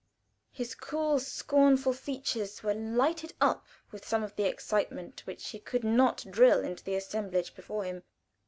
His 0.51 0.73
cool, 0.73 1.19
scornful 1.19 1.93
features 1.93 2.63
were 2.63 2.73
lighted 2.73 3.33
up 3.39 3.67
with 3.91 4.03
some 4.03 4.23
of 4.23 4.35
the 4.35 4.45
excitement 4.45 5.21
which 5.27 5.49
he 5.49 5.59
could 5.59 5.83
not 5.83 6.25
drill 6.31 6.61
into 6.63 6.83
the 6.83 6.95
assemblage 6.95 7.53
before 7.53 7.83
him. 7.83 8.01